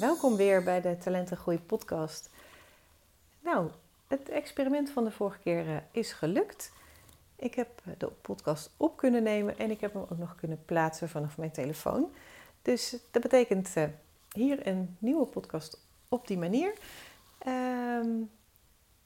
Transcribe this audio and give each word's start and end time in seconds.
Welkom 0.00 0.36
weer 0.36 0.62
bij 0.62 0.80
de 0.80 0.98
Talentengroei 0.98 1.60
podcast. 1.60 2.30
Nou, 3.40 3.70
het 4.06 4.28
experiment 4.28 4.90
van 4.90 5.04
de 5.04 5.10
vorige 5.10 5.38
keer 5.38 5.68
eh, 5.68 5.76
is 5.90 6.12
gelukt. 6.12 6.72
Ik 7.36 7.54
heb 7.54 7.82
de 7.98 8.06
podcast 8.06 8.70
op 8.76 8.96
kunnen 8.96 9.22
nemen 9.22 9.58
en 9.58 9.70
ik 9.70 9.80
heb 9.80 9.92
hem 9.92 10.02
ook 10.02 10.18
nog 10.18 10.34
kunnen 10.34 10.64
plaatsen 10.64 11.08
vanaf 11.08 11.36
mijn 11.36 11.50
telefoon. 11.50 12.12
Dus 12.62 12.96
dat 13.10 13.22
betekent 13.22 13.76
uh, 13.76 13.84
hier 14.32 14.66
een 14.66 14.96
nieuwe 14.98 15.26
podcast 15.26 15.86
op 16.08 16.26
die 16.26 16.38
manier. 16.38 16.72
Ehm, 17.38 18.10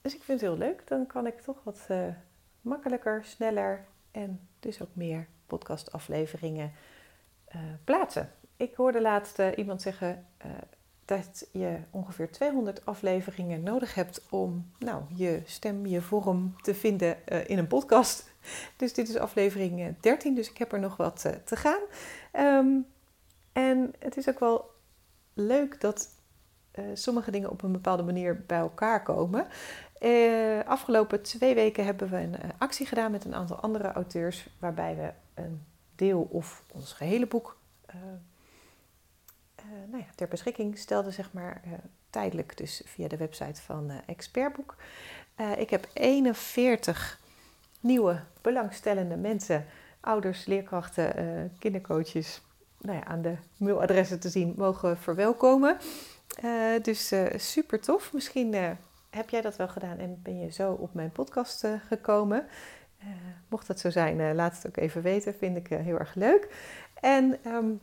dus 0.03 0.15
ik 0.15 0.23
vind 0.23 0.41
het 0.41 0.51
heel 0.51 0.59
leuk. 0.59 0.89
Dan 0.89 1.07
kan 1.07 1.27
ik 1.27 1.41
toch 1.41 1.63
wat 1.63 1.87
makkelijker, 2.61 3.25
sneller 3.25 3.85
en 4.11 4.49
dus 4.61 4.83
ook 4.83 4.95
meer 4.95 5.27
podcastafleveringen 5.47 6.73
plaatsen. 7.85 8.33
Ik 8.57 8.75
hoorde 8.75 9.01
laatst 9.01 9.39
uh, 9.39 9.49
iemand 9.57 9.83
zeggen 9.83 10.27
uh, 10.47 10.53
dat 11.05 11.49
je 11.53 11.79
ongeveer 11.91 12.31
200 12.31 12.85
afleveringen 12.85 13.63
nodig 13.63 13.95
hebt 13.95 14.27
om 14.31 14.71
nou, 14.79 15.03
je 15.15 15.43
stem, 15.45 15.87
je 15.87 16.01
vorm 16.01 16.57
te 16.63 16.75
vinden 16.75 17.17
uh, 17.29 17.49
in 17.49 17.59
een 17.59 17.67
podcast. 17.67 18.25
Dus 18.77 18.95
dit 18.95 19.09
is 19.09 19.17
aflevering 19.17 19.97
13, 20.01 20.35
dus 20.35 20.51
ik 20.51 20.59
heb 20.59 20.73
er 20.73 20.81
nog 20.81 20.97
wat 20.97 21.21
te 21.45 21.57
gaan. 21.57 21.81
Um, 22.33 22.87
en 23.53 23.93
het 23.99 24.17
is 24.17 24.29
ook 24.29 24.41
wel 24.41 24.71
leuk 25.35 25.81
dat 25.81 26.09
sommige 26.95 27.31
dingen 27.31 27.51
op 27.51 27.63
een 27.63 27.73
bepaalde 27.73 28.03
manier 28.03 28.45
bij 28.47 28.59
elkaar 28.59 29.03
komen. 29.03 29.47
afgelopen 30.67 31.23
twee 31.23 31.55
weken 31.55 31.85
hebben 31.85 32.09
we 32.09 32.17
een 32.17 32.37
actie 32.59 32.87
gedaan 32.87 33.11
met 33.11 33.25
een 33.25 33.35
aantal 33.35 33.57
andere 33.57 33.93
auteurs, 33.93 34.49
waarbij 34.59 34.97
we 34.97 35.13
een 35.43 35.65
deel 35.95 36.29
of 36.31 36.65
ons 36.73 36.93
gehele 36.93 37.27
boek 37.27 37.57
nou 39.65 40.03
ja, 40.03 40.09
ter 40.15 40.29
beschikking 40.29 40.79
stelde, 40.79 41.11
zeg 41.11 41.33
maar, 41.33 41.63
uh, 41.67 41.73
tijdelijk 42.11 42.57
dus 42.57 42.83
via 42.85 43.09
de 43.09 43.17
website 43.17 43.63
van 43.63 43.91
uh, 43.91 43.97
Expertboek. 44.07 44.77
ik 45.57 45.71
heb 45.71 45.89
41 45.93 47.21
nieuwe 47.81 48.21
belangstellende 48.41 49.17
mensen, 49.17 49.65
ouders, 50.01 50.45
leerkrachten, 50.45 51.53
kindercoaches, 51.59 52.41
nou 52.81 52.99
ja, 52.99 53.05
aan 53.05 53.23
de 53.23 53.37
mailadressen 53.57 54.21
te 54.21 54.29
zien, 54.29 54.55
mogen 54.57 54.99
verwelkomen. 54.99 55.79
dus 56.83 57.13
super 57.37 57.81
tof. 57.81 58.13
Misschien 58.13 58.55
heb 59.11 59.31
jij 59.31 59.41
dat 59.41 59.57
wel 59.57 59.69
gedaan 59.69 59.99
en 59.99 60.21
ben 60.23 60.41
je 60.41 60.53
zo 60.53 60.73
op 60.73 60.95
mijn 60.95 61.11
podcast 61.11 61.67
gekomen. 61.89 62.47
mocht 63.49 63.67
dat 63.67 63.81
zo 63.81 63.91
zijn, 63.91 64.35
laat 64.35 64.57
het 64.57 64.67
ook 64.67 64.77
even 64.77 65.03
weten. 65.03 65.35
Vind 65.35 65.57
ik 65.57 65.69
heel 65.69 65.99
erg 65.99 66.15
leuk. 66.15 66.49
En 67.01 67.39
um, 67.47 67.81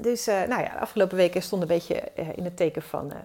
dus 0.00 0.28
uh, 0.28 0.42
nou 0.42 0.62
ja, 0.62 0.72
de 0.72 0.78
afgelopen 0.78 1.16
weken 1.16 1.42
stond 1.42 1.62
een 1.62 1.68
beetje 1.68 2.02
uh, 2.18 2.28
in 2.36 2.44
het 2.44 2.56
teken 2.56 2.82
van, 2.82 3.12
uh, 3.12 3.18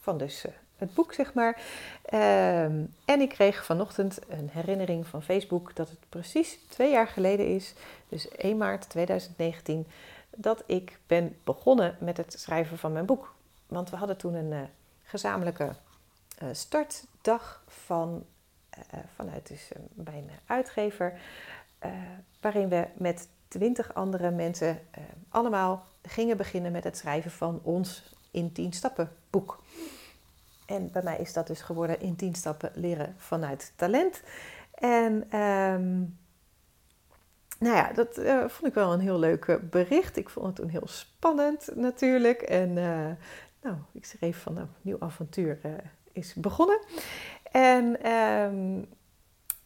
van 0.00 0.18
dus, 0.18 0.44
het 0.76 0.94
boek, 0.94 1.12
zeg 1.12 1.34
maar. 1.34 1.60
Ehm, 2.04 2.84
en 3.04 3.20
ik 3.20 3.28
kreeg 3.28 3.64
vanochtend 3.64 4.18
een 4.28 4.48
herinnering 4.52 5.06
van 5.06 5.22
Facebook 5.22 5.76
dat 5.76 5.88
het 5.88 5.98
precies 6.08 6.58
twee 6.68 6.90
jaar 6.90 7.08
geleden 7.08 7.46
is, 7.46 7.74
dus 8.08 8.28
1 8.28 8.56
maart 8.56 8.88
2019, 8.88 9.86
dat 10.36 10.62
ik 10.66 10.98
ben 11.06 11.36
begonnen 11.44 11.96
met 12.00 12.16
het 12.16 12.34
schrijven 12.38 12.78
van 12.78 12.92
mijn 12.92 13.06
boek. 13.06 13.34
Want 13.66 13.90
we 13.90 13.96
hadden 13.96 14.16
toen 14.16 14.34
een 14.34 14.68
gezamenlijke 15.02 15.74
startdag 16.52 17.62
van, 17.68 18.24
vanuit 19.16 19.48
dus, 19.48 19.68
bij 19.90 20.14
een 20.14 20.30
uitgever, 20.46 21.20
waarin 22.40 22.68
we 22.68 22.86
met 22.94 23.28
twintig 23.52 23.94
andere 23.94 24.30
mensen 24.30 24.78
allemaal 25.28 25.86
gingen 26.02 26.36
beginnen 26.36 26.72
met 26.72 26.84
het 26.84 26.96
schrijven 26.96 27.30
van 27.30 27.60
ons 27.62 28.14
in 28.30 28.52
10 28.52 28.72
stappen 28.72 29.10
boek. 29.30 29.62
En 30.66 30.90
bij 30.92 31.02
mij 31.02 31.18
is 31.18 31.32
dat 31.32 31.46
dus 31.46 31.60
geworden 31.60 32.00
in 32.00 32.16
10 32.16 32.34
stappen 32.34 32.70
leren 32.74 33.14
vanuit 33.16 33.72
talent. 33.76 34.22
En 34.74 35.38
um, 35.38 36.18
nou 37.58 37.76
ja, 37.76 37.92
dat 37.92 38.18
uh, 38.18 38.48
vond 38.48 38.66
ik 38.66 38.74
wel 38.74 38.92
een 38.92 39.00
heel 39.00 39.18
leuk 39.18 39.58
bericht. 39.70 40.16
Ik 40.16 40.28
vond 40.28 40.46
het 40.46 40.56
toen 40.56 40.68
heel 40.68 40.88
spannend 40.88 41.68
natuurlijk. 41.74 42.42
En 42.42 42.68
uh, 42.68 43.10
nou, 43.62 43.76
ik 43.92 44.04
schreef 44.04 44.42
van 44.42 44.54
nou, 44.54 44.66
nieuw 44.80 44.96
avontuur 45.00 45.58
uh, 45.66 45.72
is 46.12 46.34
begonnen. 46.34 46.80
En 47.50 48.12
um, 48.12 48.88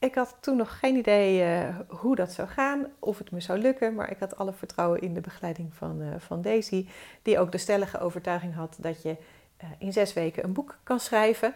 ik 0.06 0.14
had 0.14 0.36
toen 0.40 0.56
nog 0.56 0.78
geen 0.78 0.96
idee 0.96 1.42
uh, 1.42 1.78
hoe 1.88 2.16
dat 2.16 2.32
zou 2.32 2.48
gaan, 2.48 2.86
of 2.98 3.18
het 3.18 3.30
me 3.30 3.40
zou 3.40 3.58
lukken, 3.58 3.94
maar 3.94 4.10
ik 4.10 4.18
had 4.18 4.36
alle 4.36 4.52
vertrouwen 4.52 5.00
in 5.00 5.14
de 5.14 5.20
begeleiding 5.20 5.74
van, 5.74 6.00
uh, 6.00 6.14
van 6.18 6.42
Daisy, 6.42 6.88
die 7.22 7.38
ook 7.38 7.52
de 7.52 7.58
stellige 7.58 7.98
overtuiging 7.98 8.54
had 8.54 8.76
dat 8.80 9.02
je 9.02 9.16
uh, 9.64 9.70
in 9.78 9.92
zes 9.92 10.12
weken 10.12 10.44
een 10.44 10.52
boek 10.52 10.78
kan 10.82 11.00
schrijven. 11.00 11.54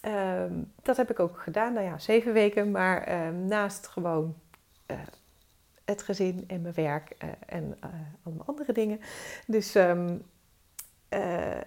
Ehm, 0.00 0.52
dat 0.82 0.96
heb 0.96 1.10
ik 1.10 1.20
ook 1.20 1.38
gedaan, 1.38 1.72
nou 1.72 1.86
ja, 1.86 1.98
zeven 1.98 2.32
weken, 2.32 2.70
maar 2.70 3.02
ehm, 3.02 3.46
naast 3.46 3.86
gewoon 3.86 4.36
het 5.84 6.02
gezin 6.02 6.44
en 6.46 6.60
mijn 6.60 6.74
werk 6.74 7.16
en 7.46 7.78
allemaal 8.22 8.46
andere 8.46 8.72
dingen. 8.72 9.00
Dus, 9.46 9.74
um, 9.74 10.22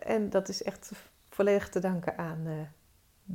en 0.01 0.29
dat 0.29 0.49
is 0.49 0.63
echt 0.63 0.91
volledig 1.29 1.69
te 1.69 1.79
danken 1.79 2.17
aan 2.17 2.69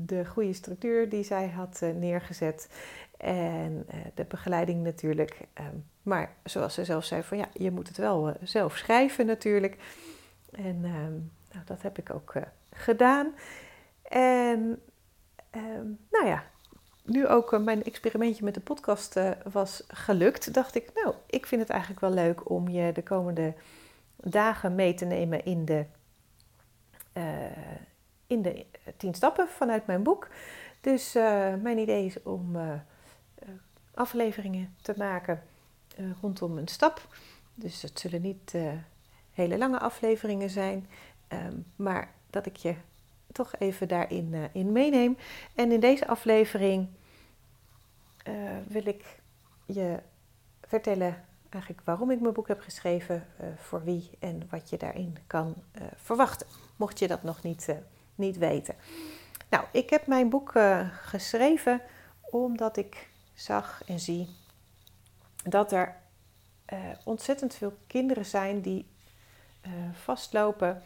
de 0.04 0.26
goede 0.26 0.52
structuur 0.52 1.08
die 1.08 1.22
zij 1.22 1.48
had 1.48 1.80
uh, 1.82 1.94
neergezet. 1.94 2.68
En 3.16 3.86
uh, 3.94 4.00
de 4.14 4.24
begeleiding 4.24 4.82
natuurlijk. 4.82 5.40
Um, 5.60 5.84
maar 6.02 6.34
zoals 6.44 6.74
ze 6.74 6.84
zelf 6.84 7.04
zei, 7.04 7.22
van 7.22 7.38
ja, 7.38 7.48
je 7.52 7.70
moet 7.70 7.88
het 7.88 7.96
wel 7.96 8.28
uh, 8.28 8.34
zelf 8.42 8.76
schrijven 8.76 9.26
natuurlijk. 9.26 9.76
En 10.50 10.84
um, 10.84 11.30
nou, 11.52 11.64
dat 11.64 11.82
heb 11.82 11.98
ik 11.98 12.10
ook 12.10 12.32
gedaan. 12.72 13.34
En 14.02 14.80
um, 15.56 15.98
nou 16.10 16.26
ja, 16.26 16.44
nu 17.04 17.26
ook 17.26 17.58
mijn 17.58 17.84
experimentje 17.84 18.44
met 18.44 18.54
de 18.54 18.60
podcast 18.60 19.20
was 19.52 19.84
gelukt, 19.88 20.54
dacht 20.54 20.74
ik, 20.74 20.90
nou, 20.94 21.14
ik 21.26 21.46
vind 21.46 21.60
het 21.60 21.70
eigenlijk 21.70 22.00
wel 22.00 22.10
leuk 22.10 22.50
om 22.50 22.68
je 22.68 22.92
de 22.92 23.02
komende 23.02 23.54
dagen 24.16 24.74
mee 24.74 24.94
te 24.94 25.04
nemen 25.04 25.44
in 25.44 25.64
de 25.64 25.84
in 28.26 28.42
de 28.42 28.66
tien 28.96 29.14
stappen 29.14 29.48
vanuit 29.48 29.86
mijn 29.86 30.02
boek. 30.02 30.28
Dus 30.80 31.16
uh, 31.16 31.54
mijn 31.54 31.78
idee 31.78 32.04
is 32.04 32.22
om 32.22 32.56
uh, 32.56 32.72
afleveringen 33.94 34.74
te 34.82 34.94
maken 34.96 35.42
rondom 36.20 36.58
een 36.58 36.68
stap. 36.68 37.08
Dus 37.54 37.82
het 37.82 37.98
zullen 37.98 38.22
niet 38.22 38.54
hele 39.32 39.58
lange 39.58 39.78
afleveringen 39.78 40.50
zijn, 40.50 40.88
um, 41.28 41.66
maar 41.76 42.12
dat 42.30 42.46
ik 42.46 42.56
je 42.56 42.74
toch 43.32 43.54
even 43.58 43.88
daarin 43.88 44.34
in 44.52 44.72
meeneem. 44.72 45.16
En 45.54 45.72
in 45.72 45.80
deze 45.80 46.06
aflevering 46.06 46.88
wil 48.66 48.86
ik 48.86 49.20
je 49.66 49.98
vertellen 50.66 51.24
eigenlijk 51.48 51.82
waarom 51.84 52.10
ik 52.10 52.20
mijn 52.20 52.34
boek 52.34 52.48
heb 52.48 52.60
geschreven, 52.60 53.26
voor 53.56 53.84
wie 53.84 54.10
en 54.18 54.42
wat 54.50 54.70
je 54.70 54.76
daarin 54.76 55.16
kan 55.26 55.54
verwachten. 55.96 56.46
Mocht 56.76 56.98
je 56.98 57.08
dat 57.08 57.22
nog 57.22 57.42
niet 57.42 57.62
niet 58.16 58.38
weten. 58.38 58.74
Nou, 59.50 59.64
ik 59.72 59.90
heb 59.90 60.06
mijn 60.06 60.28
boek 60.28 60.54
uh, 60.54 60.88
geschreven 61.02 61.80
omdat 62.30 62.76
ik 62.76 63.08
zag 63.34 63.82
en 63.86 64.00
zie 64.00 64.28
dat 65.44 65.72
er 65.72 65.96
uh, 66.72 66.78
ontzettend 67.04 67.54
veel 67.54 67.76
kinderen 67.86 68.26
zijn 68.26 68.60
die 68.60 68.86
uh, 69.66 69.72
vastlopen, 69.92 70.82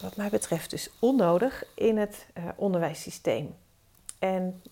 wat 0.00 0.16
mij 0.16 0.28
betreft 0.28 0.70
dus 0.70 0.90
onnodig, 0.98 1.64
in 1.74 1.96
het 1.96 2.26
onderwijssysteem. 2.56 3.54
En 4.18 4.62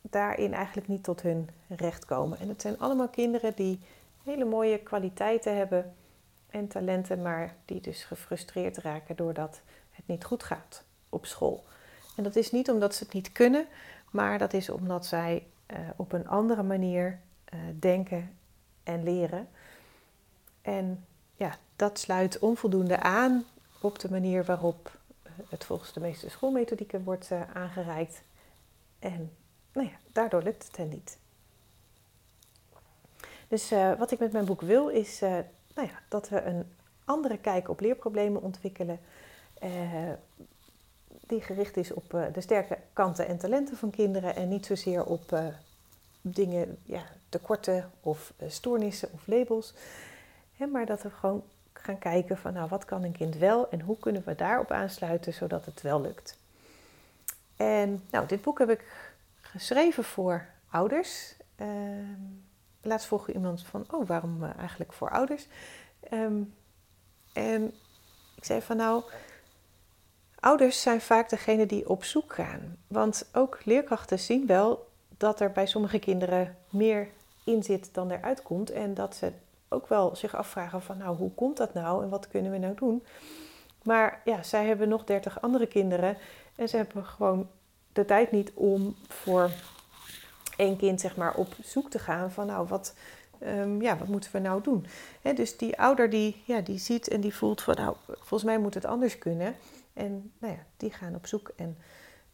daarin 0.00 0.54
eigenlijk 0.54 0.88
niet 0.88 1.04
tot 1.04 1.22
hun 1.22 1.48
recht 1.68 2.04
komen. 2.04 2.38
En 2.38 2.48
het 2.48 2.60
zijn 2.60 2.78
allemaal 2.78 3.08
kinderen 3.08 3.52
die 3.54 3.80
hele 4.24 4.44
mooie 4.44 4.78
kwaliteiten 4.78 5.56
hebben 5.56 5.94
en 6.50 6.68
talenten, 6.68 7.22
maar 7.22 7.54
die 7.64 7.80
dus 7.80 8.04
gefrustreerd 8.04 8.78
raken 8.78 9.16
doordat 9.16 9.60
niet 10.06 10.24
goed 10.24 10.42
gaat 10.42 10.82
op 11.08 11.26
school. 11.26 11.64
En 12.16 12.22
dat 12.22 12.36
is 12.36 12.50
niet 12.50 12.70
omdat 12.70 12.94
ze 12.94 13.04
het 13.04 13.12
niet 13.12 13.32
kunnen, 13.32 13.66
maar 14.10 14.38
dat 14.38 14.52
is 14.52 14.70
omdat 14.70 15.06
zij 15.06 15.46
uh, 15.66 15.78
op 15.96 16.12
een 16.12 16.28
andere 16.28 16.62
manier 16.62 17.20
uh, 17.54 17.60
denken 17.78 18.36
en 18.82 19.02
leren. 19.02 19.48
En 20.62 21.06
ja, 21.36 21.56
dat 21.76 21.98
sluit 21.98 22.38
onvoldoende 22.38 23.00
aan 23.00 23.44
op 23.80 23.98
de 23.98 24.10
manier 24.10 24.44
waarop 24.44 24.98
het 25.48 25.64
volgens 25.64 25.92
de 25.92 26.00
meeste 26.00 26.30
schoolmethodieken 26.30 27.04
wordt 27.04 27.30
aangereikt. 27.52 28.22
En 28.98 29.32
nou 29.72 29.88
ja, 29.88 29.94
daardoor 30.12 30.42
lukt 30.42 30.66
het 30.66 30.76
hen 30.76 30.88
niet. 30.88 31.18
Dus 33.48 33.70
wat 33.98 34.10
ik 34.10 34.18
met 34.18 34.32
mijn 34.32 34.44
boek 34.44 34.60
wil 34.60 34.88
is 34.88 35.20
nou 35.74 35.88
ja, 35.88 36.00
dat 36.08 36.28
we 36.28 36.42
een 36.42 36.72
andere 37.04 37.38
kijk 37.38 37.68
op 37.68 37.80
leerproblemen 37.80 38.42
ontwikkelen 38.42 39.00
uh, 39.62 40.12
die 41.26 41.40
gericht 41.40 41.76
is 41.76 41.92
op 41.92 42.12
uh, 42.14 42.24
de 42.32 42.40
sterke 42.40 42.78
kanten 42.92 43.26
en 43.26 43.38
talenten 43.38 43.76
van 43.76 43.90
kinderen 43.90 44.36
en 44.36 44.48
niet 44.48 44.66
zozeer 44.66 45.04
op 45.04 45.32
uh, 45.32 45.46
dingen, 46.20 46.78
ja, 46.82 47.02
tekorten 47.28 47.90
of 48.00 48.32
stoornissen 48.46 49.08
of 49.12 49.26
labels. 49.26 49.74
Hè, 50.56 50.66
maar 50.66 50.86
dat 50.86 51.02
we 51.02 51.10
gewoon 51.10 51.42
gaan 51.72 51.98
kijken 51.98 52.38
van 52.38 52.52
nou, 52.52 52.68
wat 52.68 52.84
kan 52.84 53.02
een 53.02 53.12
kind 53.12 53.36
wel 53.36 53.70
en 53.70 53.80
hoe 53.80 53.98
kunnen 53.98 54.22
we 54.24 54.34
daarop 54.34 54.70
aansluiten 54.70 55.34
zodat 55.34 55.64
het 55.64 55.82
wel 55.82 56.00
lukt. 56.00 56.38
En 57.56 58.02
nou, 58.10 58.26
dit 58.26 58.42
boek 58.42 58.58
heb 58.58 58.70
ik 58.70 58.84
geschreven 59.40 60.04
voor 60.04 60.46
ouders. 60.70 61.34
Uh, 61.56 61.66
laatst 62.82 63.06
vroeg 63.06 63.30
iemand 63.30 63.62
van, 63.62 63.84
oh, 63.90 64.06
waarom 64.08 64.44
eh, 64.44 64.58
eigenlijk 64.58 64.92
voor 64.92 65.10
ouders? 65.10 65.46
Ehm, 66.00 66.42
en 67.32 67.74
ik 68.36 68.44
zei 68.44 68.62
van 68.62 68.76
nou, 68.76 69.02
ouders 70.42 70.82
zijn 70.82 71.00
vaak 71.00 71.28
degene 71.28 71.66
die 71.66 71.88
op 71.88 72.04
zoek 72.04 72.34
gaan. 72.34 72.76
Want 72.86 73.28
ook 73.32 73.60
leerkrachten 73.64 74.18
zien 74.18 74.46
wel 74.46 74.88
dat 75.16 75.40
er 75.40 75.52
bij 75.52 75.66
sommige 75.66 75.98
kinderen 75.98 76.56
meer 76.70 77.08
in 77.44 77.62
zit 77.62 77.88
dan 77.92 78.10
eruit 78.10 78.42
komt. 78.42 78.70
En 78.70 78.94
dat 78.94 79.16
ze 79.16 79.32
ook 79.68 79.88
wel 79.88 80.16
zich 80.16 80.34
afvragen 80.34 80.82
van 80.82 80.98
nou, 80.98 81.16
hoe 81.16 81.30
komt 81.30 81.56
dat 81.56 81.74
nou 81.74 82.02
en 82.02 82.08
wat 82.08 82.28
kunnen 82.28 82.52
we 82.52 82.58
nou 82.58 82.74
doen? 82.74 83.04
Maar 83.82 84.20
ja, 84.24 84.42
zij 84.42 84.66
hebben 84.66 84.88
nog 84.88 85.04
dertig 85.04 85.40
andere 85.40 85.66
kinderen 85.66 86.16
en 86.56 86.68
ze 86.68 86.76
hebben 86.76 87.04
gewoon 87.04 87.48
de 87.92 88.04
tijd 88.04 88.30
niet 88.30 88.50
om 88.54 88.96
voor 89.08 89.50
één 90.56 90.76
kind 90.76 91.00
zeg 91.00 91.16
maar 91.16 91.34
op 91.34 91.54
zoek 91.62 91.90
te 91.90 91.98
gaan 91.98 92.32
van 92.32 92.46
nou, 92.46 92.66
wat, 92.66 92.94
ehm, 93.38 93.82
ja, 93.82 93.98
wat 93.98 94.08
moeten 94.08 94.32
we 94.32 94.38
nou 94.38 94.62
doen? 94.62 94.86
dus 95.34 95.56
die 95.56 95.78
ouder 95.78 96.10
die, 96.10 96.42
ja, 96.46 96.60
die 96.60 96.78
ziet 96.78 97.08
en 97.08 97.20
die 97.20 97.34
voelt 97.34 97.62
van 97.62 97.74
nou, 97.74 97.96
volgens 98.06 98.44
mij 98.44 98.58
moet 98.58 98.74
het 98.74 98.84
anders 98.84 99.18
kunnen. 99.18 99.54
En 99.92 100.32
nou 100.38 100.54
ja, 100.54 100.64
die 100.76 100.90
gaan 100.90 101.14
op 101.14 101.26
zoek 101.26 101.52
en 101.56 101.78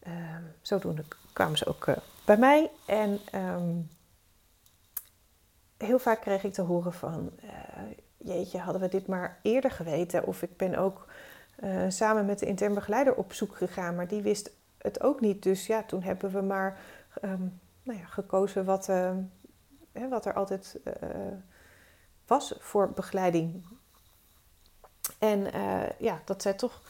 um, 0.07 0.55
zodoende 0.63 1.05
kwamen 1.33 1.59
ze 1.59 1.67
ook 1.67 1.87
uh, 1.87 1.97
bij 2.25 2.37
mij. 2.37 2.71
En 2.87 3.19
ehm, 3.31 3.75
heel 5.77 5.99
vaak 5.99 6.21
kreeg 6.21 6.45
ik 6.45 6.53
te 6.53 6.63
horen 6.63 6.93
van, 6.93 7.31
uh, 7.45 7.51
jeetje, 8.17 8.59
hadden 8.59 8.83
we 8.83 8.89
dit 8.89 9.07
maar 9.07 9.39
eerder 9.43 9.71
geweten? 9.71 10.27
Of 10.27 10.43
ik 10.43 10.57
ben 10.57 10.75
ook 10.75 11.07
uh, 11.65 11.85
samen 11.89 12.27
met 12.27 12.39
de 12.39 12.47
intern 12.47 12.75
begeleider 12.75 13.15
op 13.15 13.33
zoek 13.33 13.57
gegaan, 13.57 13.95
maar 13.95 14.09
die 14.09 14.23
wist 14.23 14.51
het 14.79 15.03
ook 15.03 15.21
niet. 15.21 15.43
Dus 15.43 15.67
ja, 15.67 15.83
toen 15.83 16.03
hebben 16.03 16.31
we 16.31 16.41
maar 16.41 16.81
um, 17.23 17.61
nou 17.83 17.99
ja, 17.99 18.05
gekozen 18.05 18.65
wat, 18.65 18.87
hè, 19.93 20.09
wat 20.09 20.27
er 20.27 20.33
altijd 20.33 20.81
was 22.27 22.55
voor 22.59 22.93
begeleiding. 22.93 23.67
En 25.19 25.51
ja, 25.99 26.21
dat 26.25 26.43
zij 26.43 26.55
toch 26.55 26.83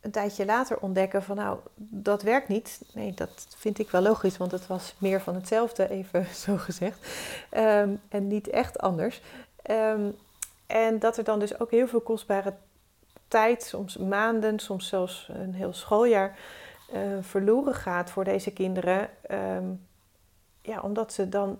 een 0.00 0.10
tijdje 0.10 0.44
later 0.44 0.78
ontdekken 0.78 1.22
van 1.22 1.36
nou, 1.36 1.58
dat 1.76 2.22
werkt 2.22 2.48
niet. 2.48 2.80
Nee, 2.92 3.14
dat 3.14 3.46
vind 3.56 3.78
ik 3.78 3.90
wel 3.90 4.02
logisch, 4.02 4.36
want 4.36 4.50
het 4.50 4.66
was 4.66 4.94
meer 4.98 5.20
van 5.20 5.34
hetzelfde, 5.34 5.88
even 5.88 6.26
zo 6.44 6.56
gezegd. 6.56 7.06
Ehm, 7.50 7.94
en 8.08 8.26
niet 8.26 8.48
echt 8.48 8.78
anders. 8.78 9.20
Um, 9.70 10.16
en 10.66 10.98
dat 10.98 11.16
er 11.16 11.24
dan 11.24 11.38
dus 11.38 11.60
ook 11.60 11.70
heel 11.70 11.88
veel 11.88 12.00
kostbare 12.00 12.54
tijd, 13.28 13.62
soms 13.62 13.96
maanden, 13.96 14.58
soms 14.58 14.88
zelfs 14.88 15.28
een 15.32 15.54
heel 15.54 15.72
schooljaar, 15.72 16.38
uh, 16.94 17.00
verloren 17.20 17.74
gaat 17.74 18.10
voor 18.10 18.24
deze 18.24 18.50
kinderen. 18.50 19.10
Um, 19.30 19.86
ja, 20.62 20.80
omdat 20.80 21.12
ze 21.12 21.28
dan 21.28 21.58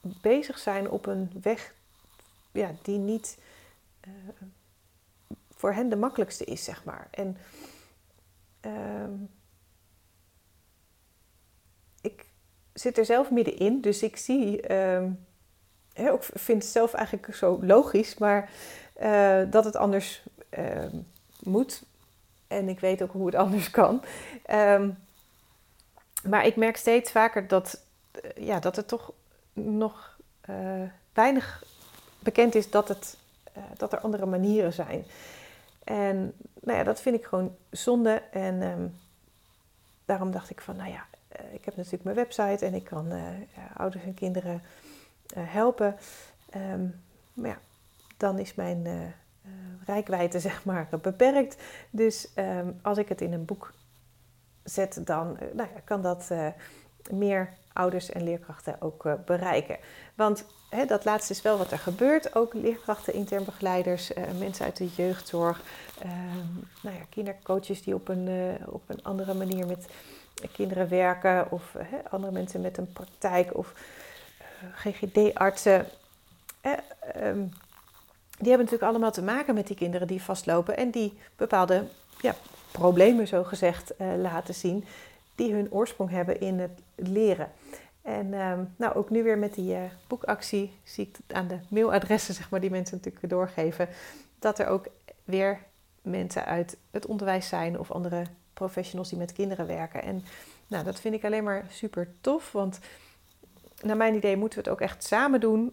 bezig 0.00 0.58
zijn 0.58 0.90
op 0.90 1.06
een 1.06 1.30
weg 1.42 1.74
ja, 2.52 2.70
die 2.82 2.98
niet. 2.98 3.38
Uh, 4.08 4.12
voor 5.58 5.72
hen 5.72 5.88
de 5.88 5.96
makkelijkste 5.96 6.44
is, 6.44 6.64
zeg 6.64 6.84
maar. 6.84 7.08
En 7.10 7.36
um, 8.60 9.30
ik 12.00 12.26
zit 12.72 12.98
er 12.98 13.04
zelf 13.04 13.30
middenin, 13.30 13.80
dus 13.80 14.02
ik 14.02 14.16
zie, 14.16 14.74
um, 14.74 15.26
ik 15.94 16.22
vind 16.22 16.62
het 16.62 16.72
zelf 16.72 16.94
eigenlijk 16.94 17.34
zo 17.34 17.58
logisch, 17.62 18.18
maar 18.18 18.50
uh, 19.02 19.40
dat 19.50 19.64
het 19.64 19.76
anders 19.76 20.22
um, 20.58 21.06
moet. 21.42 21.82
En 22.46 22.68
ik 22.68 22.80
weet 22.80 23.02
ook 23.02 23.12
hoe 23.12 23.26
het 23.26 23.34
anders 23.44 23.70
kan. 23.70 24.02
maar 26.22 26.46
ik 26.46 26.56
merk 26.56 26.76
steeds 26.76 27.10
vaker 27.10 27.48
dat, 27.48 27.82
uh, 28.24 28.46
ja, 28.46 28.60
dat 28.60 28.76
er 28.76 28.84
toch 28.84 29.12
nog 29.52 30.18
uh, 30.50 30.82
weinig 31.12 31.64
bekend 32.18 32.54
is 32.54 32.70
dat, 32.70 32.88
het, 32.88 33.16
dat 33.76 33.92
er 33.92 34.00
andere 34.00 34.26
manieren 34.26 34.72
zijn. 34.72 35.04
En 35.88 36.34
nou 36.60 36.78
ja, 36.78 36.84
dat 36.84 37.00
vind 37.00 37.16
ik 37.16 37.24
gewoon 37.24 37.56
zonde. 37.70 38.22
En 38.30 38.62
ehm, 38.62 38.86
daarom 40.04 40.30
dacht 40.30 40.50
ik 40.50 40.60
van, 40.60 40.76
nou 40.76 40.90
ja, 40.90 41.06
uh, 41.40 41.54
ik 41.54 41.64
heb 41.64 41.76
natuurlijk 41.76 42.04
mijn 42.04 42.16
website 42.16 42.66
en 42.66 42.74
ik 42.74 42.84
kan 42.84 43.12
uh, 43.12 43.22
ouders 43.76 44.04
en 44.04 44.14
kinderen 44.14 44.62
uh, 45.36 45.42
helpen. 45.52 45.96
Um, 46.56 47.00
maar 47.32 47.50
ja, 47.50 47.58
dan 48.16 48.38
is 48.38 48.54
mijn 48.54 49.14
rijkwijde 49.84 50.40
zeg 50.48 50.64
maar 50.64 50.88
beperkt. 51.02 51.62
Dus 51.90 52.28
um, 52.36 52.78
als 52.82 52.98
ik 52.98 53.08
het 53.08 53.20
in 53.20 53.32
een 53.32 53.44
boek 53.44 53.72
zet, 54.64 55.06
dan 55.06 55.38
nou 55.52 55.68
ja, 55.74 55.80
kan 55.84 56.02
dat 56.02 56.30
meer 57.10 57.52
ouders 57.72 58.10
en 58.10 58.24
leerkrachten 58.24 58.76
ook 58.80 59.08
bereiken. 59.24 59.76
Want 60.14 60.44
dat 60.86 61.04
laatste 61.04 61.32
is 61.32 61.42
wel 61.42 61.58
wat 61.58 61.70
er 61.70 61.78
gebeurt. 61.78 62.34
Ook 62.34 62.54
leerkrachten, 62.54 63.14
intern 63.14 63.44
begeleiders, 63.44 64.12
uh, 64.12 64.24
mensen 64.38 64.64
uit 64.64 64.76
de 64.76 64.88
jeugdzorg, 64.88 65.60
uh, 66.04 66.10
nou 66.82 66.96
ja, 66.96 67.02
kindercoaches 67.08 67.82
die 67.82 67.94
op 67.94 68.08
een, 68.08 68.28
uh, 68.28 68.54
op 68.66 68.82
een 68.86 69.02
andere 69.02 69.34
manier 69.34 69.66
met 69.66 69.86
kinderen 70.52 70.88
werken, 70.88 71.50
of 71.50 71.76
andere 72.10 72.32
mensen 72.32 72.60
met 72.60 72.78
een 72.78 72.92
praktijk, 72.92 73.56
of 73.56 73.72
GGD-artsen. 74.74 75.86
Um, 77.16 77.52
die 78.38 78.48
hebben 78.48 78.66
natuurlijk 78.66 78.90
allemaal 78.90 79.10
te 79.10 79.22
maken 79.22 79.54
met 79.54 79.66
die 79.66 79.76
kinderen 79.76 80.06
die 80.06 80.22
vastlopen 80.22 80.76
en 80.76 80.90
die 80.90 81.18
bepaalde 81.36 81.84
ja, 82.20 82.34
problemen, 82.70 83.26
zo 83.26 83.44
gezegd, 83.44 83.94
laten 83.98 84.54
zien, 84.54 84.84
die 85.38 85.52
hun 85.52 85.72
oorsprong 85.72 86.10
hebben 86.10 86.40
in 86.40 86.58
het 86.58 86.80
leren. 86.94 87.50
En 88.02 88.34
um, 88.34 88.74
nou, 88.76 88.94
ook 88.94 89.10
nu 89.10 89.22
weer 89.22 89.38
met 89.38 89.54
die 89.54 89.74
uh, 89.74 89.82
boekactie 90.06 90.72
zie 90.82 91.08
ik 91.08 91.34
aan 91.36 91.48
de 91.48 91.58
mailadressen 91.68 92.34
zeg 92.34 92.50
maar, 92.50 92.60
die 92.60 92.70
mensen 92.70 92.96
natuurlijk 92.96 93.28
doorgeven, 93.28 93.88
dat 94.38 94.58
er 94.58 94.66
ook 94.66 94.86
weer 95.24 95.58
mensen 96.02 96.44
uit 96.44 96.76
het 96.90 97.06
onderwijs 97.06 97.48
zijn 97.48 97.78
of 97.78 97.90
andere 97.90 98.24
professionals 98.54 99.08
die 99.08 99.18
met 99.18 99.32
kinderen 99.32 99.66
werken. 99.66 100.02
En 100.02 100.24
nou, 100.66 100.84
dat 100.84 101.00
vind 101.00 101.14
ik 101.14 101.24
alleen 101.24 101.44
maar 101.44 101.66
super 101.68 102.08
tof, 102.20 102.52
want 102.52 102.78
naar 103.82 103.96
mijn 103.96 104.14
idee 104.14 104.36
moeten 104.36 104.58
we 104.58 104.64
het 104.64 104.72
ook 104.72 104.88
echt 104.88 105.04
samen 105.04 105.40
doen. 105.40 105.72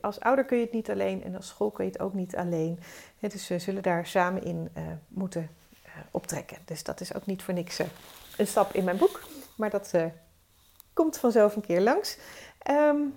als 0.00 0.20
ouder 0.20 0.44
kun 0.44 0.56
je 0.56 0.64
het 0.64 0.72
niet 0.72 0.90
alleen 0.90 1.24
en 1.24 1.36
als 1.36 1.48
school 1.48 1.70
kun 1.70 1.84
je 1.84 1.90
het 1.90 2.00
ook 2.00 2.14
niet 2.14 2.36
alleen. 2.36 2.78
dus 3.20 3.48
we 3.48 3.58
zullen 3.58 3.82
daar 3.82 4.06
samen 4.06 4.44
in 4.44 4.68
uh, 4.76 4.82
moeten 5.08 5.48
uh, 5.86 5.90
optrekken. 6.10 6.58
Dus 6.64 6.82
dat 6.82 7.00
is 7.00 7.14
ook 7.14 7.26
niet 7.26 7.42
voor 7.42 7.54
niks 7.54 7.80
een 8.38 8.46
stap 8.46 8.72
in 8.72 8.84
mijn 8.84 8.96
boek, 8.96 9.20
maar 9.56 9.70
dat 9.70 9.92
komt 10.92 11.18
vanzelf 11.18 11.56
een 11.56 11.66
keer 11.66 11.80
langs. 11.80 12.18
Um, 12.70 13.14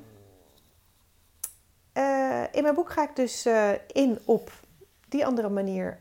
uh, 1.93 2.43
in 2.51 2.63
mijn 2.63 2.75
boek 2.75 2.91
ga 2.91 3.03
ik 3.03 3.15
dus 3.15 3.45
uh, 3.45 3.71
in 3.87 4.19
op 4.25 4.51
die 5.07 5.25
andere 5.25 5.49
manier 5.49 5.99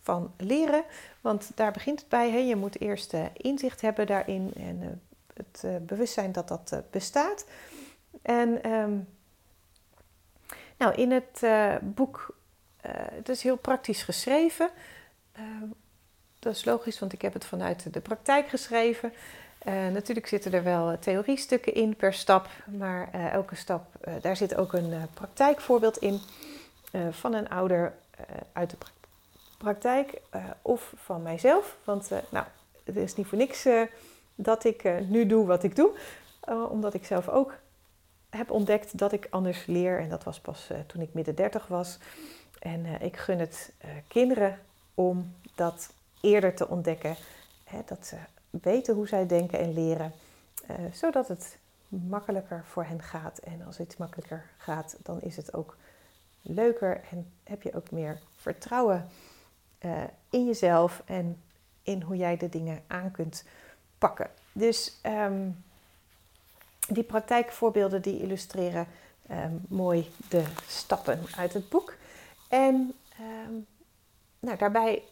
van 0.00 0.34
leren. 0.36 0.84
Want 1.20 1.50
daar 1.54 1.72
begint 1.72 2.00
het 2.00 2.08
bij. 2.08 2.30
Hè? 2.30 2.38
Je 2.38 2.56
moet 2.56 2.80
eerst 2.80 3.14
inzicht 3.36 3.80
hebben 3.80 4.06
daarin 4.06 4.52
en 4.56 5.02
het 5.34 5.86
bewustzijn 5.86 6.32
dat 6.32 6.48
dat 6.48 6.82
bestaat. 6.90 7.44
En 8.22 8.70
um, 8.70 9.08
nou, 10.76 10.94
in 10.94 11.10
het 11.10 11.40
boek, 11.82 12.36
het 13.16 13.28
is 13.28 13.42
heel 13.42 13.56
praktisch 13.56 14.02
geschreven. 14.02 14.70
Dat 16.42 16.54
is 16.54 16.64
logisch, 16.64 16.98
want 16.98 17.12
ik 17.12 17.22
heb 17.22 17.32
het 17.32 17.44
vanuit 17.44 17.92
de 17.92 18.00
praktijk 18.00 18.48
geschreven. 18.48 19.12
Uh, 19.66 19.88
natuurlijk 19.88 20.26
zitten 20.26 20.52
er 20.52 20.62
wel 20.62 20.98
theoriestukken 20.98 21.74
in 21.74 21.96
per 21.96 22.14
stap, 22.14 22.48
maar 22.66 23.08
uh, 23.14 23.32
elke 23.32 23.54
stap, 23.54 23.84
daar 24.20 24.36
zit 24.36 24.54
ook 24.54 24.72
een 24.72 24.92
praktijkvoorbeeld 25.14 25.96
in 25.96 26.20
van 27.10 27.34
een 27.34 27.48
ouder 27.48 27.94
uit 28.52 28.70
de 28.70 28.76
praktijk 29.58 30.20
of 30.62 30.92
van 30.96 31.22
mijzelf. 31.22 31.76
Want 31.84 32.10
nou, 32.28 32.46
het 32.84 32.96
is 32.96 33.14
niet 33.14 33.26
voor 33.26 33.38
niks 33.38 33.66
dat 34.34 34.64
ik 34.64 35.08
nu 35.08 35.26
doe 35.26 35.46
wat 35.46 35.62
ik 35.62 35.76
doe, 35.76 35.90
omdat 36.68 36.94
ik 36.94 37.04
zelf 37.04 37.28
ook 37.28 37.54
heb 38.30 38.50
ontdekt 38.50 38.98
dat 38.98 39.12
ik 39.12 39.26
anders 39.30 39.66
leer. 39.66 39.98
En 39.98 40.08
dat 40.08 40.24
was 40.24 40.40
pas 40.40 40.70
toen 40.86 41.02
ik 41.02 41.14
midden 41.14 41.34
30 41.34 41.66
was. 41.66 41.98
En 42.58 42.86
ik 43.00 43.16
gun 43.16 43.38
het 43.38 43.72
kinderen 44.08 44.58
om 44.94 45.34
dat 45.54 45.90
eerder 46.22 46.54
te 46.54 46.68
ontdekken. 46.68 47.16
Hè, 47.64 47.78
dat 47.86 48.06
ze 48.06 48.16
weten 48.50 48.94
hoe 48.94 49.08
zij 49.08 49.26
denken 49.26 49.58
en 49.58 49.72
leren, 49.72 50.12
uh, 50.70 50.76
zodat 50.92 51.28
het 51.28 51.58
makkelijker 51.88 52.64
voor 52.66 52.84
hen 52.84 53.02
gaat. 53.02 53.38
En 53.38 53.62
als 53.66 53.80
iets 53.80 53.96
makkelijker 53.96 54.44
gaat, 54.56 54.96
dan 55.02 55.20
is 55.20 55.36
het 55.36 55.54
ook 55.54 55.76
leuker 56.42 57.00
en 57.10 57.32
heb 57.44 57.62
je 57.62 57.74
ook 57.74 57.90
meer 57.90 58.18
vertrouwen 58.36 59.08
uh, 59.80 60.02
in 60.30 60.46
jezelf 60.46 61.02
en 61.04 61.42
in 61.82 62.02
hoe 62.02 62.16
jij 62.16 62.36
de 62.36 62.48
dingen 62.48 62.82
aan 62.86 63.10
kunt 63.10 63.44
pakken. 63.98 64.30
Dus 64.52 65.00
um, 65.06 65.64
die 66.88 67.02
praktijkvoorbeelden 67.02 68.02
die 68.02 68.20
illustreren 68.20 68.86
ehm, 69.26 69.54
mooi 69.68 70.10
de 70.28 70.44
stappen 70.66 71.20
uit 71.36 71.52
het 71.52 71.68
boek. 71.68 71.94
En 72.48 72.94
ehm, 73.18 73.52
nou, 74.40 74.58
daarbij, 74.58 75.02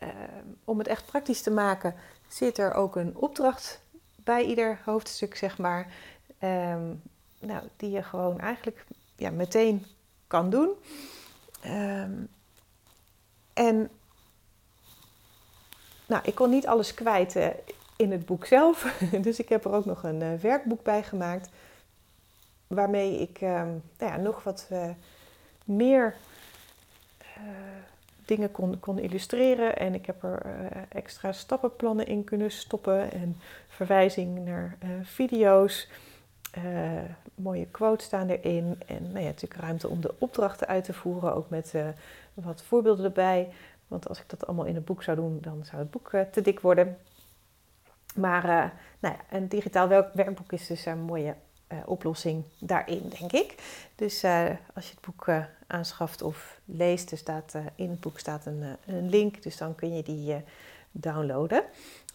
ehm, 0.00 0.46
om 0.64 0.78
het 0.78 0.88
echt 0.88 1.06
praktisch 1.06 1.42
te 1.42 1.50
maken, 1.50 1.94
zit 2.28 2.58
er 2.58 2.74
ook 2.74 2.96
een 2.96 3.16
opdracht 3.16 3.80
bij 4.16 4.44
ieder 4.44 4.78
hoofdstuk, 4.84 5.36
zeg 5.36 5.58
maar. 5.58 5.92
nou, 7.38 7.62
die 7.76 7.90
je 7.90 8.02
gewoon 8.02 8.40
eigenlijk 8.40 8.84
ja, 9.16 9.30
meteen 9.30 9.86
kan 10.26 10.50
doen. 10.50 10.70
en 13.52 13.90
nou, 16.10 16.22
ik 16.24 16.34
kon 16.34 16.50
niet 16.50 16.66
alles 16.66 16.94
kwijt 16.94 17.36
uh, 17.36 17.46
in 17.96 18.10
het 18.10 18.26
boek 18.26 18.46
zelf. 18.46 18.98
dus 19.22 19.38
ik 19.38 19.48
heb 19.48 19.64
er 19.64 19.72
ook 19.72 19.84
nog 19.84 20.02
een 20.02 20.20
uh, 20.20 20.34
werkboek 20.34 20.82
bij 20.82 21.02
gemaakt. 21.02 21.48
Waarmee 22.66 23.20
ik 23.20 23.40
nou 23.40 23.80
ja, 23.98 24.16
nog 24.16 24.42
wat 24.42 24.68
uh, 24.72 24.90
meer 25.64 26.14
dingen 28.34 28.50
kon, 28.50 28.80
kon 28.80 28.98
illustreren. 28.98 29.76
En 29.76 29.94
ik 29.94 30.06
heb 30.06 30.22
er 30.22 30.42
extra 30.88 31.32
stappenplannen 31.32 32.06
in 32.06 32.24
kunnen 32.24 32.50
stoppen. 32.50 33.12
En 33.12 33.36
verwijzing 33.68 34.44
naar 34.44 34.78
video's. 35.02 35.88
mooie 37.34 37.66
quotes 37.66 38.06
staan 38.06 38.28
erin. 38.28 38.82
En 38.86 39.02
nou 39.02 39.18
ja, 39.18 39.26
natuurlijk 39.26 39.60
ruimte 39.60 39.88
om 39.88 40.00
de 40.00 40.14
opdrachten 40.18 40.66
uit 40.66 40.84
te 40.84 40.92
voeren. 40.92 41.34
Ook 41.34 41.50
met 41.50 41.74
wat 42.34 42.62
voorbeelden 42.62 43.04
erbij. 43.04 43.48
Want 43.88 44.08
als 44.08 44.20
ik 44.20 44.28
dat 44.28 44.46
allemaal 44.46 44.66
in 44.66 44.74
het 44.74 44.84
boek 44.84 45.02
zou 45.02 45.16
doen, 45.16 45.38
dan 45.40 45.64
zou 45.64 45.82
het 45.82 45.90
boek 45.90 46.10
te 46.32 46.40
dik 46.40 46.60
worden. 46.60 46.98
Maar 48.14 48.72
nou 49.00 49.14
ja, 49.14 49.36
een 49.36 49.48
digitaal 49.48 49.88
werkboek 49.88 50.52
is 50.52 50.66
dus 50.66 50.86
een 50.86 51.00
mooie 51.00 51.34
uh, 51.72 51.78
oplossing 51.86 52.44
daarin, 52.58 53.12
denk 53.18 53.32
ik. 53.32 53.54
Dus 53.94 54.24
uh, 54.24 54.50
als 54.74 54.86
je 54.86 54.94
het 54.94 55.00
boek 55.00 55.28
aanschaft 55.66 56.22
of 56.22 56.60
leest, 56.64 57.10
er 57.10 57.18
staat, 57.18 57.54
in 57.74 57.90
het 57.90 58.00
boek 58.00 58.18
staat 58.18 58.46
een, 58.46 58.76
een, 58.86 59.08
link, 59.08 59.42
dus 59.42 59.56
dan 59.56 59.74
kun 59.74 59.96
je 59.96 60.02
die 60.02 60.36
downloaden. 60.90 61.64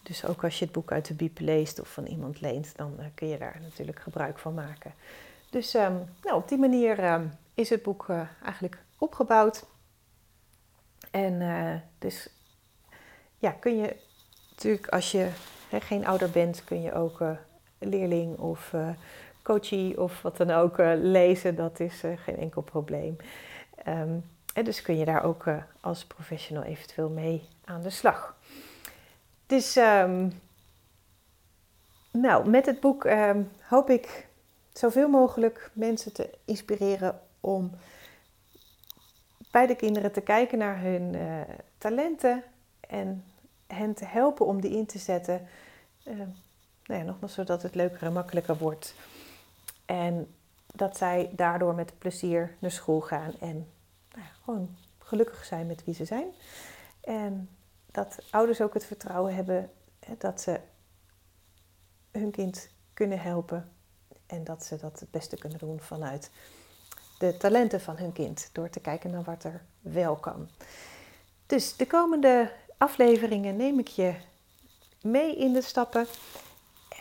Dus 0.04 0.26
ook 0.26 0.44
als 0.44 0.60
je 0.60 0.66
het 0.66 0.74
boek 0.74 0.92
uit 0.92 1.08
de 1.08 1.14
bib 1.14 1.40
leest 1.40 1.80
of 1.80 1.88
van 1.88 2.06
iemand 2.06 2.42
leent, 2.42 2.72
dan 2.76 3.00
kun 3.14 3.28
je 3.28 3.38
daar 3.38 3.58
natuurlijk 3.62 4.00
gebruik 4.00 4.40
van 4.40 4.54
maken. 4.54 4.94
Dus 5.50 5.74
um, 5.74 6.04
nou, 6.24 6.38
op 6.38 6.48
die 6.48 6.58
manier 6.58 7.14
um, 7.14 7.32
is 7.54 7.70
het 7.70 7.84
boek 7.84 8.10
eigenlijk 8.44 8.78
opgebouwd. 8.98 9.66
En 11.12 11.84
dus 12.00 12.30
ja, 13.38 13.52
kun 13.52 13.78
je 13.78 13.96
natuurlijk 14.50 14.88
als 14.88 15.12
je 15.12 15.30
geen 15.70 16.06
ouder 16.06 16.30
bent, 16.30 16.64
kun 16.64 16.82
je 16.82 16.94
ook 16.94 17.24
leerling 17.80 18.38
of 18.38 18.74
coachie 19.46 20.02
of 20.02 20.22
wat 20.22 20.38
dan 20.38 20.52
ook 20.52 20.80
uh, 20.80 20.92
lezen. 20.96 21.56
Dat 21.56 21.80
is 21.80 22.04
geen 22.16 22.38
enkel 22.38 22.62
probleem. 22.62 23.18
Um, 23.88 24.24
en 24.54 24.64
dus 24.64 24.82
kun 24.82 24.98
je 24.98 25.06
daar 25.06 25.24
ook 25.24 25.46
als 25.80 26.06
professional 26.06 26.64
eventueel 26.64 27.10
mee 27.10 27.48
aan 27.66 27.82
de 27.82 27.90
slag. 27.90 28.38
Dus 29.46 29.76
um, 29.76 30.42
nou, 32.12 32.50
met 32.50 32.66
het 32.66 32.80
boek 32.80 33.04
um, 33.04 33.52
hoop 33.62 33.90
ik 33.90 34.28
zoveel 34.74 35.08
mogelijk 35.08 35.72
mensen 35.74 36.14
te 36.14 36.30
inspireren 36.46 37.20
om 37.40 37.72
bij 39.52 39.68
de 39.68 39.76
kinderen 39.76 40.12
te 40.12 40.22
kijken 40.22 40.58
naar 40.58 40.82
hun 40.82 41.16
talenten 41.78 42.44
en 42.80 43.24
hen 43.68 43.94
te 43.94 44.06
helpen 44.06 44.46
om 44.46 44.62
die 44.62 44.78
in 44.78 44.86
te 44.86 44.98
zetten. 44.98 45.48
Nou 46.86 47.00
ja, 47.00 47.02
nogmaals, 47.02 47.34
zodat 47.34 47.62
het 47.62 47.76
leuker 47.76 48.04
en 48.04 48.14
makkelijker 48.14 48.58
wordt. 48.58 48.96
En 49.86 50.36
dat 50.66 50.98
zij 50.98 51.32
daardoor 51.36 51.76
met 51.76 51.98
plezier 51.98 52.56
naar 52.60 52.72
school 52.72 53.02
gaan 53.02 53.34
en 53.40 53.68
nou 54.12 54.28
gewoon 54.44 54.78
gelukkig 55.00 55.46
zijn 55.46 55.68
met 55.68 55.84
wie 55.84 55.94
ze 55.94 56.06
zijn. 56.06 56.28
En 57.02 57.50
dat 57.92 58.18
ouders 58.30 58.62
ook 58.62 58.74
het 58.74 58.86
vertrouwen 58.86 59.36
hebben 59.36 59.72
dat 60.18 60.42
ze 60.42 60.60
hun 62.12 62.32
kind 62.32 62.70
kunnen 62.94 63.20
helpen. 63.20 63.72
En 64.26 64.44
dat 64.44 64.66
ze 64.66 64.78
dat 64.78 65.00
het 65.00 65.12
beste 65.12 65.38
kunnen 65.38 65.58
doen 65.60 65.80
vanuit 65.80 66.32
de 67.18 67.38
talenten 67.38 67.82
van 67.82 67.98
hun 67.98 68.14
kind. 68.14 68.50
Door 68.52 68.70
te 68.70 68.80
kijken 68.80 69.12
naar 69.12 69.24
wat 69.24 69.44
er 69.44 69.66
wel 69.82 70.16
kan. 70.16 70.50
Dus 71.46 71.76
de 71.76 71.88
komende 71.88 72.52
afleveringen 72.78 73.56
neem 73.56 73.80
ik 73.80 73.88
je 73.88 74.16
mee 75.02 75.36
in 75.36 75.54
de 75.54 75.62
stappen, 75.62 76.08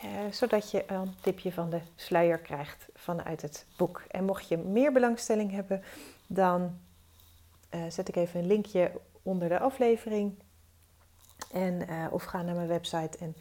eh, 0.05 0.33
zodat 0.33 0.71
je 0.71 0.85
een 0.87 1.15
tipje 1.21 1.53
van 1.53 1.71
de 1.71 1.81
sluier 1.97 2.39
krijgt 2.39 2.89
vanuit 2.95 3.43
het 3.43 3.67
boek. 3.77 4.03
En 4.11 4.25
mocht 4.25 4.49
je 4.49 4.57
meer 4.57 4.93
belangstelling 4.93 5.51
hebben, 5.51 5.83
dan 6.27 6.79
eh, 7.69 7.81
zet 7.89 8.09
ik 8.09 8.17
even 8.17 8.41
een 8.41 8.47
linkje 8.47 8.93
onder 9.23 9.49
de 9.49 9.59
aflevering. 9.59 10.39
En, 11.53 11.91
uh, 11.91 12.07
of 12.11 12.25
ga 12.25 12.43
naar 12.43 12.55
mijn 12.55 12.69
website 12.69 13.19
en 13.19 13.37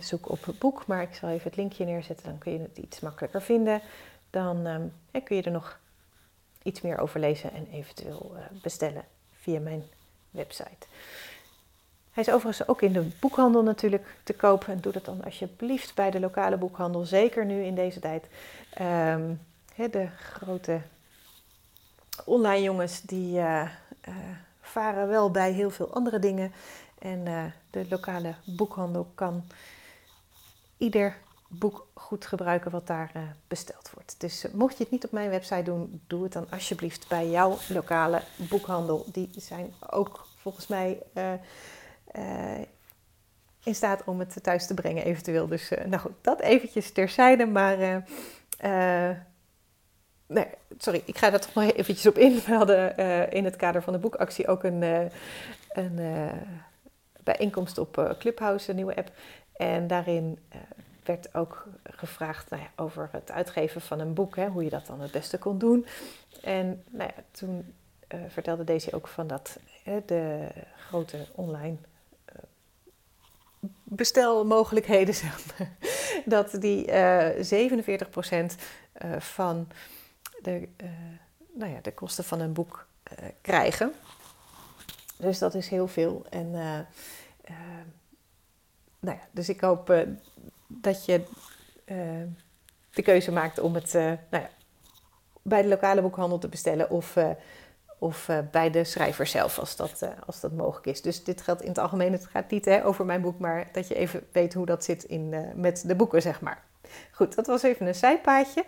zoek 0.00 0.30
op 0.30 0.44
het 0.44 0.58
boek. 0.58 0.86
Maar 0.86 1.02
ik 1.02 1.14
zal 1.14 1.28
even 1.28 1.46
het 1.46 1.56
linkje 1.56 1.84
neerzetten, 1.84 2.26
dan 2.26 2.38
kun 2.38 2.52
je 2.52 2.58
het 2.58 2.78
iets 2.78 3.00
makkelijker 3.00 3.42
vinden. 3.42 3.80
Dan 4.30 4.66
um, 4.66 4.92
kun 5.24 5.36
je 5.36 5.42
er 5.42 5.50
nog 5.50 5.80
iets 6.62 6.80
meer 6.80 6.98
over 6.98 7.20
lezen 7.20 7.52
en 7.52 7.66
eventueel 7.66 8.36
bestellen 8.62 9.04
via 9.32 9.60
mijn 9.60 9.82
website. 10.30 10.86
Hij 12.16 12.24
is 12.24 12.32
overigens 12.32 12.68
ook 12.68 12.82
in 12.82 12.92
de 12.92 13.08
boekhandel 13.20 13.62
natuurlijk 13.62 14.06
te 14.22 14.32
koop. 14.32 14.64
En 14.68 14.80
doe 14.80 14.92
dat 14.92 15.04
dan 15.04 15.24
alsjeblieft 15.24 15.94
bij 15.94 16.10
de 16.10 16.20
lokale 16.20 16.56
boekhandel. 16.56 17.04
Zeker 17.04 17.44
nu 17.44 17.62
in 17.62 17.74
deze 17.74 18.00
tijd. 18.00 18.26
Um, 18.80 19.40
de 19.90 20.06
grote 20.06 20.80
online 22.24 22.62
jongens 22.62 23.00
die 23.00 23.38
uh, 23.38 23.62
uh, 24.08 24.14
varen 24.60 25.08
wel 25.08 25.30
bij 25.30 25.52
heel 25.52 25.70
veel 25.70 25.94
andere 25.94 26.18
dingen. 26.18 26.52
En 26.98 27.26
uh, 27.26 27.44
de 27.70 27.86
lokale 27.90 28.34
boekhandel 28.44 29.06
kan 29.14 29.44
ieder 30.76 31.16
boek 31.48 31.86
goed 31.94 32.26
gebruiken 32.26 32.70
wat 32.70 32.86
daar 32.86 33.12
besteld 33.48 33.90
wordt. 33.94 34.14
Dus 34.18 34.46
mocht 34.52 34.76
je 34.76 34.82
het 34.82 34.92
niet 34.92 35.04
op 35.04 35.12
mijn 35.12 35.30
website 35.30 35.62
doen, 35.62 36.00
doe 36.06 36.22
het 36.22 36.32
dan 36.32 36.46
alsjeblieft 36.50 37.08
bij 37.08 37.30
jouw 37.30 37.56
lokale 37.68 38.22
boekhandel. 38.36 39.06
Die 39.12 39.30
zijn 39.36 39.74
ook 39.90 40.26
volgens 40.36 40.66
mij 40.66 41.02
in 43.66 43.74
staat 43.74 44.04
om 44.04 44.18
het 44.18 44.42
thuis 44.42 44.66
te 44.66 44.74
brengen, 44.74 45.04
eventueel. 45.04 45.46
Dus 45.46 45.72
uh, 45.72 45.84
nou 45.84 46.00
goed, 46.00 46.12
dat 46.20 46.40
eventjes 46.40 46.92
terzijde. 46.92 47.46
Maar 47.46 47.78
uh, 48.64 49.10
nee, 50.26 50.46
sorry, 50.78 51.02
ik 51.04 51.18
ga 51.18 51.30
daar 51.30 51.40
toch 51.40 51.54
nog 51.54 51.72
eventjes 51.72 52.06
op 52.06 52.18
in. 52.18 52.40
We 52.46 52.54
hadden 52.54 52.96
in 53.30 53.44
het 53.44 53.56
kader 53.56 53.82
van 53.82 53.92
de 53.92 53.98
boekactie 53.98 54.48
ook 54.48 54.64
een, 54.64 55.10
een 55.68 56.00
bijeenkomst 57.22 57.78
op 57.78 58.14
Clubhouse, 58.18 58.70
een 58.70 58.76
nieuwe 58.76 58.96
app. 58.96 59.10
En 59.56 59.86
daarin 59.86 60.38
werd 61.04 61.34
ook 61.34 61.66
gevraagd 61.82 62.50
nou 62.50 62.62
ja, 62.62 62.82
over 62.82 63.08
het 63.12 63.30
uitgeven 63.30 63.80
van 63.80 64.00
een 64.00 64.14
boek, 64.14 64.36
hè, 64.36 64.46
hoe 64.48 64.64
je 64.64 64.70
dat 64.70 64.86
dan 64.86 65.00
het 65.00 65.12
beste 65.12 65.38
kon 65.38 65.58
doen. 65.58 65.86
En 66.42 66.84
nou 66.90 67.10
ja, 67.16 67.22
toen 67.30 67.74
vertelde 68.28 68.64
Daisy 68.64 68.88
ook 68.92 69.08
van 69.08 69.26
dat 69.26 69.58
de 70.06 70.48
grote 70.88 71.26
online 71.34 71.76
bestelmogelijkheden, 73.82 75.14
zeg 75.24 75.40
dat 76.24 76.56
die 76.60 76.86
uh, 76.86 77.52
eh, 77.52 77.70
47% 77.70 77.78
uh, 77.82 78.40
eh, 78.92 79.20
van 79.20 79.68
de, 80.42 80.68
uh, 80.82 80.88
nou 81.52 81.72
ja, 81.72 81.78
de 81.82 81.92
kosten 81.92 82.24
van 82.24 82.40
een 82.40 82.52
boek 82.52 82.86
krijgen. 83.40 83.92
Dus 85.16 85.38
dat 85.38 85.54
is 85.54 85.68
heel 85.68 85.88
veel. 85.88 86.26
En 86.30 86.50
nou 89.00 89.18
ja, 89.18 89.20
dus 89.30 89.48
ik 89.48 89.60
hoop 89.60 90.06
dat 90.66 91.04
je 91.04 91.22
de 92.90 93.02
keuze 93.02 93.32
maakt 93.32 93.58
om 93.58 93.74
het 93.74 93.92
nou 93.92 94.18
ja, 94.30 94.50
bij 95.42 95.62
de 95.62 95.68
lokale 95.68 96.02
boekhandel 96.02 96.38
te 96.38 96.48
bestellen 96.48 96.90
of 96.90 97.16
of 97.98 98.28
uh, 98.28 98.38
bij 98.50 98.70
de 98.70 98.84
schrijver 98.84 99.26
zelf, 99.26 99.58
als 99.58 99.76
dat, 99.76 100.00
uh, 100.02 100.08
als 100.26 100.40
dat 100.40 100.52
mogelijk 100.52 100.86
is. 100.86 101.02
Dus 101.02 101.24
dit 101.24 101.42
geldt 101.42 101.62
in 101.62 101.68
het 101.68 101.78
algemeen, 101.78 102.12
het 102.12 102.26
gaat 102.26 102.50
niet 102.50 102.64
hè, 102.64 102.84
over 102.84 103.04
mijn 103.04 103.20
boek, 103.20 103.38
maar 103.38 103.68
dat 103.72 103.88
je 103.88 103.94
even 103.94 104.26
weet 104.32 104.54
hoe 104.54 104.66
dat 104.66 104.84
zit 104.84 105.04
in, 105.04 105.32
uh, 105.32 105.40
met 105.54 105.82
de 105.86 105.94
boeken, 105.94 106.22
zeg 106.22 106.40
maar. 106.40 106.64
Goed, 107.12 107.34
dat 107.34 107.46
was 107.46 107.62
even 107.62 107.86
een 107.86 107.94
zijpaadje. 107.94 108.64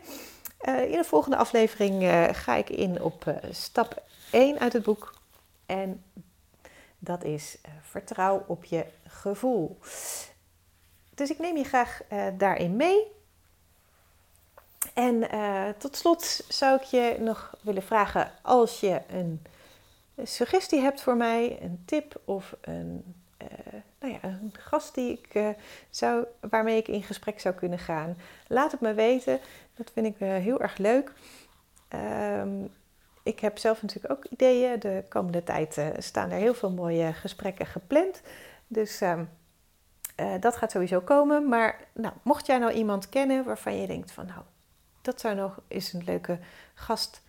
in 0.65 0.99
de 0.99 1.05
volgende 1.05 1.37
aflevering 1.37 2.03
ga 2.37 2.55
ik 2.55 2.71
in 2.71 3.03
op 3.03 3.35
stap 3.51 4.03
1 4.31 4.59
uit 4.59 4.73
het 4.73 4.83
boek. 4.83 5.15
En 5.67 6.05
dat 6.99 7.25
is 7.25 7.59
vertrouw 7.83 8.45
op 8.47 8.65
je 8.65 8.85
gevoel. 9.07 9.79
Dus 11.15 11.31
ik 11.31 11.39
neem 11.39 11.57
je 11.57 11.65
graag 11.65 12.01
daarin 12.37 12.77
mee. 12.77 13.18
En 14.99 15.35
uh, 15.35 15.69
tot 15.79 15.97
slot 15.97 16.45
zou 16.49 16.77
ik 16.77 16.83
je 16.83 17.17
nog 17.21 17.55
willen 17.61 17.83
vragen: 17.83 18.31
als 18.43 18.81
je 18.81 19.01
een, 19.09 19.43
suggestie 20.23 20.81
hebt 20.81 21.01
voor 21.01 21.17
mij, 21.17 21.59
een 21.63 21.83
tip 21.85 22.21
of 22.25 22.57
een 22.61 23.15
uh, 23.43 23.81
nou 24.01 24.13
ja, 24.13 24.19
een 24.23 24.55
gast 24.59 24.95
die 24.95 25.21
ik, 25.23 25.55
zou, 25.91 26.25
waarmee 26.41 26.77
ik 26.77 26.89
in 26.89 27.03
gesprek 27.03 27.41
zou 27.41 27.55
kunnen 27.55 27.79
gaan. 27.79 28.17
Laat 28.47 28.73
het 28.73 28.81
me 28.81 28.95
weten. 28.95 29.41
Dat 29.75 29.91
vind 29.95 30.07
ik 30.07 30.15
heel 30.19 30.61
erg 30.61 30.77
leuk. 30.77 31.13
Ehm, 31.89 32.65
ik 33.23 33.41
heb 33.41 33.59
zelf 33.59 33.83
natuurlijk 33.83 34.13
ook 34.13 34.25
ideeën. 34.25 34.79
De 34.79 35.05
komende 35.09 35.45
tijd 35.45 35.81
staan 35.99 36.31
er 36.31 36.39
heel 36.39 36.55
veel 36.55 36.71
mooie 36.71 37.13
gesprekken 37.13 37.67
gepland. 37.67 38.23
Dus 38.67 39.01
ehm, 39.01 39.25
dat 40.41 40.57
gaat 40.57 40.71
sowieso 40.71 41.01
komen. 41.01 41.49
Maar 41.49 41.81
nou, 41.93 42.15
mocht 42.23 42.47
jij 42.47 42.59
nou 42.59 42.73
iemand 42.73 43.09
kennen 43.09 43.45
waarvan 43.45 43.81
je 43.81 43.87
denkt 43.87 44.13
van 44.13 44.27
nou, 44.27 44.41
dat 45.09 45.21
zou 45.21 45.35
nog 45.35 45.61
eens 45.69 45.93
een 45.93 46.05
leuke 46.05 46.39
gast 46.75 47.23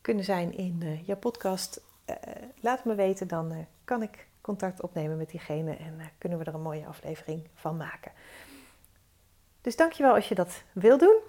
kunnen 0.00 0.24
zijn 0.24 0.56
in 0.56 0.80
uh, 0.82 1.06
jouw 1.06 1.16
podcast. 1.16 1.80
Uh, 2.06 2.16
laat 2.60 2.84
me 2.84 2.94
weten, 2.94 3.28
dan 3.28 3.52
uh, 3.52 3.58
kan 3.84 4.02
ik 4.02 4.26
contact 4.40 4.82
opnemen 4.82 5.16
met 5.16 5.30
diegene 5.30 5.76
en 5.76 6.00
kunnen 6.18 6.38
we 6.38 6.44
er 6.44 6.54
een 6.54 6.62
mooie 6.62 6.86
aflevering 6.86 7.48
van 7.54 7.76
maken. 7.76 8.12
Dus 9.60 9.76
dankjewel 9.76 10.14
als 10.14 10.28
je 10.28 10.34
dat 10.34 10.62
wil 10.72 10.98
doen. 10.98 11.20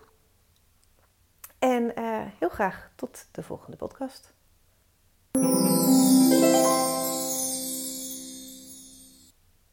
En 1.60 1.94
heel 2.40 2.50
graag 2.50 2.92
tot 2.96 3.28
de 3.32 3.44
volgende 3.44 3.78
podcast. 3.78 4.34